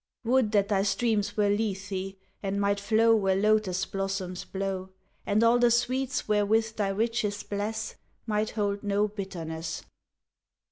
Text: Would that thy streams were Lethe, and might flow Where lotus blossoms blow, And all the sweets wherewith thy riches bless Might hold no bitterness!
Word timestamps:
Would 0.23 0.51
that 0.53 0.69
thy 0.69 0.81
streams 0.81 1.37
were 1.37 1.49
Lethe, 1.49 2.15
and 2.41 2.59
might 2.59 2.79
flow 2.79 3.15
Where 3.15 3.35
lotus 3.35 3.85
blossoms 3.85 4.45
blow, 4.45 4.89
And 5.27 5.43
all 5.43 5.59
the 5.59 5.69
sweets 5.69 6.27
wherewith 6.27 6.75
thy 6.75 6.87
riches 6.89 7.43
bless 7.43 7.97
Might 8.25 8.49
hold 8.49 8.81
no 8.81 9.07
bitterness! 9.07 9.83